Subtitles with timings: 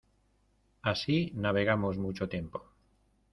[0.81, 2.63] así navegamos mucho tiempo.